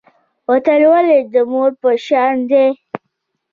[0.49, 2.67] وطن ولې د مور په شان دی؟